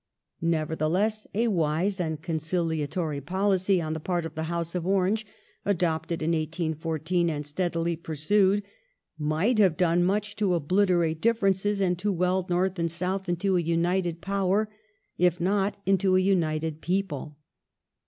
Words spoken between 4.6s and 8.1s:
of Orange, adopted in 1814 and steadily